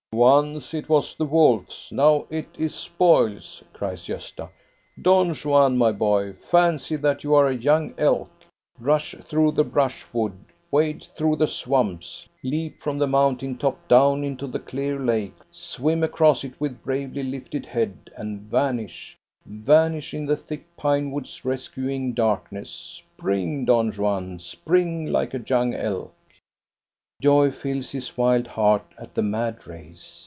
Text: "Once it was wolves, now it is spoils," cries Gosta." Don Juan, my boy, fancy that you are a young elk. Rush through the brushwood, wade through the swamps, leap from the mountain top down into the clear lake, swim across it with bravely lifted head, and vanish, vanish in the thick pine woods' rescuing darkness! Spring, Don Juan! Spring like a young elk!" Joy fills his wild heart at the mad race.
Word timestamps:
"Once 0.21 0.73
it 0.73 0.89
was 0.89 1.17
wolves, 1.19 1.87
now 1.89 2.27
it 2.29 2.49
is 2.59 2.75
spoils," 2.75 3.63
cries 3.71 4.05
Gosta." 4.05 4.49
Don 5.01 5.33
Juan, 5.33 5.77
my 5.77 5.93
boy, 5.93 6.33
fancy 6.33 6.97
that 6.97 7.23
you 7.23 7.33
are 7.33 7.47
a 7.47 7.55
young 7.55 7.93
elk. 7.97 8.29
Rush 8.77 9.15
through 9.23 9.53
the 9.53 9.63
brushwood, 9.63 10.33
wade 10.69 11.07
through 11.15 11.37
the 11.37 11.47
swamps, 11.47 12.27
leap 12.43 12.77
from 12.81 12.97
the 12.97 13.07
mountain 13.07 13.57
top 13.57 13.87
down 13.87 14.25
into 14.25 14.47
the 14.47 14.59
clear 14.59 14.99
lake, 14.99 15.37
swim 15.49 16.03
across 16.03 16.43
it 16.43 16.59
with 16.59 16.83
bravely 16.83 17.23
lifted 17.23 17.65
head, 17.65 18.11
and 18.17 18.41
vanish, 18.41 19.17
vanish 19.45 20.13
in 20.13 20.25
the 20.25 20.35
thick 20.37 20.65
pine 20.75 21.11
woods' 21.11 21.45
rescuing 21.45 22.11
darkness! 22.13 23.01
Spring, 23.17 23.63
Don 23.63 23.93
Juan! 23.93 24.39
Spring 24.39 25.05
like 25.05 25.33
a 25.33 25.41
young 25.47 25.73
elk!" 25.73 26.13
Joy 27.31 27.51
fills 27.51 27.91
his 27.91 28.17
wild 28.17 28.47
heart 28.47 28.95
at 28.97 29.13
the 29.13 29.21
mad 29.21 29.67
race. 29.67 30.17